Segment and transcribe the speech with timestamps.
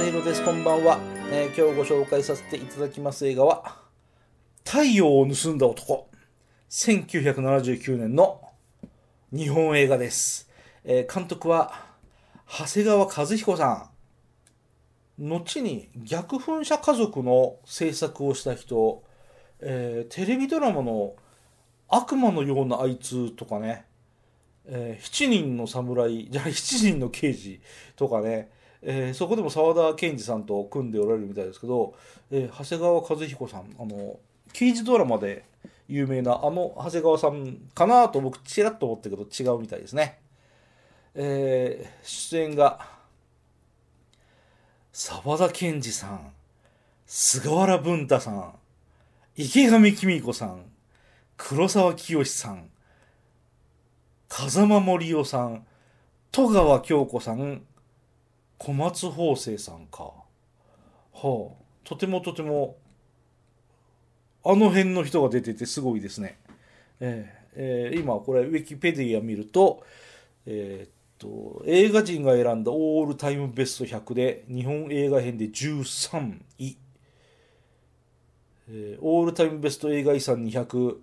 [0.00, 0.42] です。
[0.42, 0.98] こんばんは、
[1.30, 3.76] えー今日ご紹介させていただきます映画は
[4.64, 6.08] 「太陽を盗んだ男」
[6.70, 8.40] 1979年の
[9.30, 10.48] 日本映画です、
[10.84, 11.84] えー監督は
[12.48, 13.90] 長谷川和彦さ
[15.18, 15.28] ん。
[15.28, 19.04] 後に逆噴射家族の制作をした人、
[19.60, 21.14] えーテレビドラマの
[21.88, 23.84] 悪魔のようなあいつとかね、
[24.64, 27.60] えー七人の侍じゃない七人の刑事
[27.96, 28.50] とかね、
[28.82, 31.94] えーそこでも沢田研二さんと組んでおられるみたいですけど、
[32.30, 34.18] えー長谷川和彦さんあの
[34.52, 35.44] 刑事ドラマで
[35.88, 40.18] 有名なあの長谷川さんかなと僕ちらっと思ったけど違うみたいですね、
[41.14, 42.86] えー出演が
[44.92, 46.32] 沢田研二さん
[47.06, 48.54] 菅原文太さん
[49.36, 50.64] 池上紀美子さん
[51.36, 52.70] 黒沢清さん
[54.28, 55.66] 風間森夫さん
[56.32, 57.62] 戸川京子さん
[58.62, 60.02] 小松芳生さんか。
[60.02, 60.12] は
[61.14, 61.24] あ。
[61.82, 62.76] とてもとても
[64.44, 66.38] あの辺の人が出ててすごいですね。
[67.00, 69.82] えーえー今これウィキペディア見ると
[70.44, 76.76] えーっと映画人が選んだオールタイムベスト100で日本映画編で13位、
[78.68, 80.98] えーオールタイムベスト映画遺産200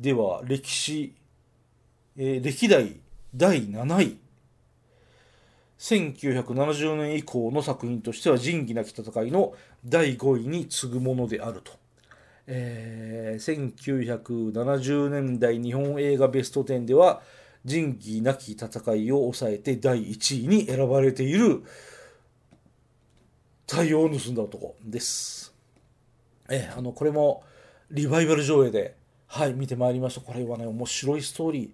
[0.00, 1.14] では歴史、
[2.16, 2.96] えー歴代
[3.34, 4.25] 第7位。
[5.78, 11.72] 1970年以降の作品としては仁義なき戦いの第5位に次ぐものであると、
[12.46, 17.20] えー1970年代日本映画ベスト10では
[17.64, 21.62] 仁義なき戦いを抑えて第1位に選ばれている
[23.68, 25.52] 太陽を盗んだ男です。
[26.48, 27.42] えーあのこれも
[27.90, 28.96] リバイバル上映で、
[29.28, 30.20] はい、見てまいりました。
[30.20, 31.70] これはね、面白いストーリー。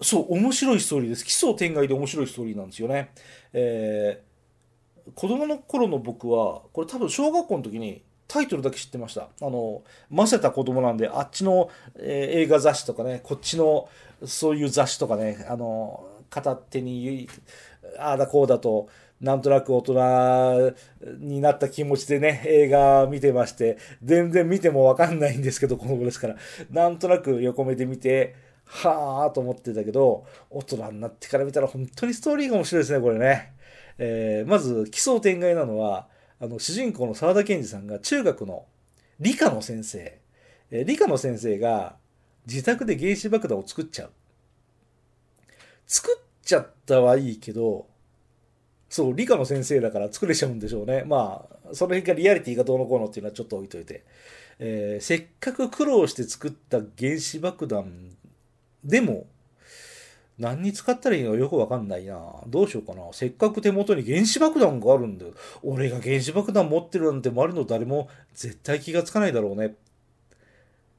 [0.00, 1.24] そう、面白いストーリーです。
[1.24, 3.10] 奇想天外で面白いストーリーなんですよね。
[3.52, 4.28] えー
[5.14, 9.30] 子供の頃の僕は、これ多分小学校の時にタイトルだけ知ってました。
[9.40, 13.88] あの、ませた子供なんで、あっちの、えー映画雑誌とかね、こっちの
[14.26, 17.26] そういう雑誌とかね、あの、片手に、
[17.98, 18.88] ああだこうだと、
[19.22, 20.74] なんとなく大人
[21.20, 26.36] になった気持ちでね、映画見てまして、全然見てもわかんないんですけど、この頃ですから、
[26.70, 28.34] なんとなく横目で見て、
[28.68, 33.52] はぁーと思ってたけど、大人になってから見たら本当にストーリーが面白いですね、これね。
[33.98, 36.08] えーまず、奇想天外なのは、
[36.40, 38.66] あの、主人公の沢田研二さんが中学の
[39.20, 40.18] 理科の先生、
[40.70, 41.96] えー理科の先生が
[42.46, 44.10] 自宅で原子爆弾を作っちゃう。
[45.86, 47.86] 作っちゃったはいいけど、
[48.90, 51.04] そう、理科の先生だから作れちゃうんでしょうね。
[51.06, 54.04] まあ、その辺がリアリティがどうのこうのっていうのはちょっと置いといて。
[54.60, 58.16] えーせっかく苦労して作った原子爆弾
[58.88, 59.26] でも、
[60.38, 62.16] 何に使ったらいいのかよくわかんないな。
[62.46, 63.02] どうしようかな。
[63.12, 65.32] せっかく手元に原子爆弾があるんだよ。
[65.62, 69.74] 俺が原子爆弾持ってるなんて周りの誰も絶対気がつかないだろうね。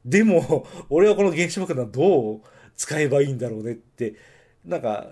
[0.06, 2.42] でも、 俺はこの原子爆弾どう
[2.76, 4.16] 使えばいいんだろうねって、
[4.66, 5.08] なんか、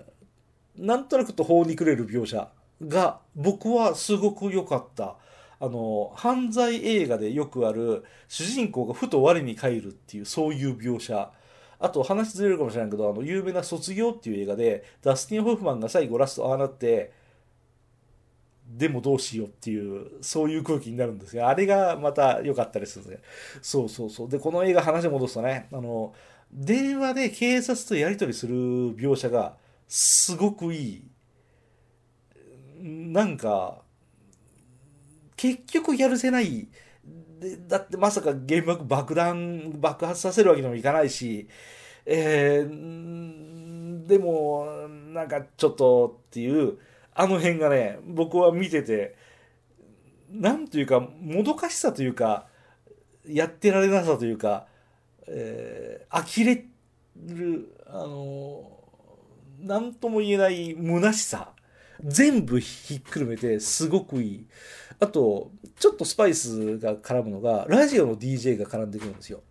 [0.76, 2.52] なんとなく途方に暮れる描写
[2.86, 5.16] が僕はすごく良かった。
[5.60, 11.32] あの、犯罪映画でよくある主人公がふと我に返るっていうそういう描写。
[11.80, 17.12] あと話ずれるかもしれないけど、あの、有名な卒業っていう映画で、ダスティン・ホフマンが最後ラストああなって、
[18.68, 23.24] でもどうしようっていう、そういう空気になるんですが、あれがまた良かったりするんですね。
[23.62, 24.30] そうそうそう。
[24.30, 26.14] で、この映画話戻すとね、あの、
[26.52, 28.56] 電話で警察とやり取りする
[28.96, 29.56] 描写が
[29.88, 31.04] すごくいい。
[32.82, 33.82] なんか、
[35.36, 36.68] 結局やるせない。
[37.40, 41.48] でだってまさか原爆爆弾爆発させるわけにもいかないし、
[42.06, 46.78] えーでも、なんかちょっとっていう、
[47.14, 49.16] あの辺がね、僕は見てて、
[50.32, 52.48] なんというか、もどかしさというか、
[53.28, 54.68] やってられなさというか、
[55.28, 56.66] えー呆れ
[57.26, 58.72] る、あの、
[59.60, 61.54] なんとも言えない虚しさ。
[62.04, 64.48] 全部ひっくるめてすごくいい。
[65.00, 69.42] あと、ちょっとスパイスが絡むのが、ラジオの DJ が絡んでくるんですよ。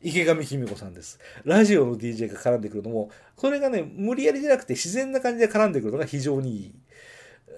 [0.00, 1.18] 池上紀美子さんです。
[1.44, 6.74] ラジオの DJ が絡んでくるのも、それがね、無理やりじゃなくて自然な感じで絡んでくるのが非常にいい。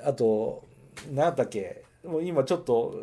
[0.04, 0.64] あと、
[1.12, 2.94] なんだっけ、もう今ちょっと、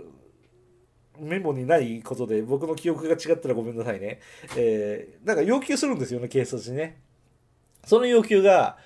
[1.20, 4.20] メモにないことで僕の記憶が違ったらごめんなさいね。
[4.58, 7.02] えーなんか要求するんですよね、警察にね。
[7.86, 8.78] その要求が、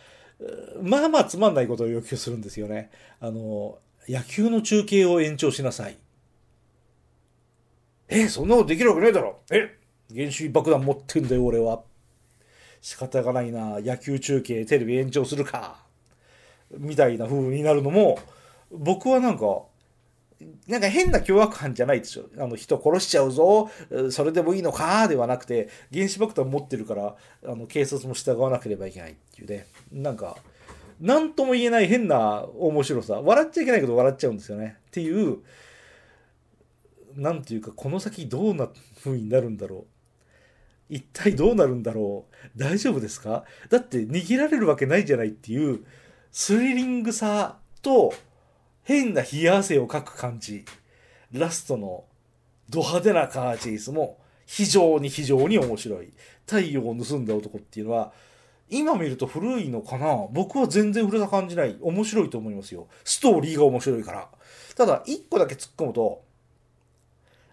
[0.81, 2.89] まあまあつまんないことを要求するんですよね。
[3.19, 5.97] あの、野球の中継を延長しなさい。
[8.07, 9.77] え、そんなことできるわけないだろえ、
[10.15, 11.83] 原子爆弾持ってんだよ、俺は。
[12.79, 13.79] 仕方がないな。
[13.81, 15.83] 野球中継テレビ延長するか。
[16.71, 18.19] みたいな風になるのも、
[18.71, 19.63] 僕はなんか、
[20.67, 22.25] なんか変な凶悪犯じゃないでしょ。
[22.37, 23.69] あの人殺しちゃうぞ、
[24.11, 25.07] それでもいいのか？
[25.07, 27.15] ではなくて、原子爆弾持ってるから、
[27.45, 29.65] あの警察も従わなければいけないっていうね。
[29.91, 30.37] なんか、
[30.99, 33.21] なんとも言えない変な面白さ。
[33.21, 34.77] 笑っちゃいけないけど笑っちゃうんですよね。
[34.87, 35.37] っていう、
[37.15, 38.69] なんていうか、この先どうな
[39.03, 39.85] 風になるんだろ
[40.89, 40.93] う。
[40.93, 43.43] 一体どうなるんだろう大丈夫ですか？
[43.69, 45.83] だって逃げられるわけないじゃないっていう
[46.31, 48.13] スリリングさと
[48.83, 50.63] 変な冷や汗をかく感じ。
[51.33, 52.05] ラストの
[52.69, 56.13] ド派手なカーチェイスも非常に非常に面白い。
[56.45, 58.13] 太陽を盗んだ男っていうのは、
[58.69, 60.27] 今見ると古いのかな？
[60.31, 61.77] 僕は全然古さ感じない。
[61.81, 62.87] 面白いと思いますよ。
[63.03, 64.29] ストーリーが面白いから。
[64.75, 66.23] ただ、一個だけ突っ込むと、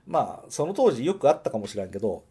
[0.06, 2.24] まあ、その当時よくあったかもしれんけど、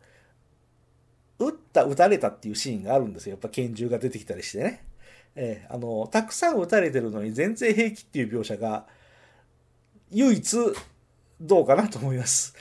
[1.40, 3.32] 撃った、撃たれたっていうシーンがあるんですよ。
[3.32, 4.86] やっぱ拳銃が出てきたりしてね。
[5.36, 8.86] えー、あの、たくさん撃たれてるのに全然平気っていう描写が、
[10.12, 10.58] 唯一
[11.42, 12.54] どうかなと思います。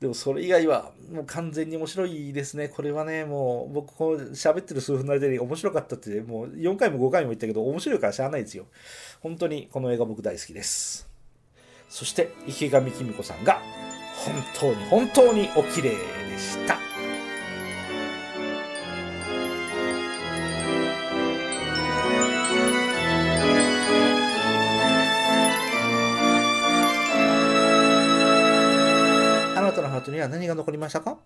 [0.00, 2.68] でもそれ以外はもう完全に面白いですね。
[2.68, 8.66] これはね、もう僕こう喋ってる数分の間に面白かったってもう4回も5回も言ったけど面白いからしゃあないですよ。
[9.20, 11.08] 本当にこの映画僕大好きです。
[11.88, 13.60] そして池上紀美子さんが
[14.24, 15.96] 本当に本当にお綺麗で
[16.38, 16.87] した。
[30.48, 31.18] が残りましたか？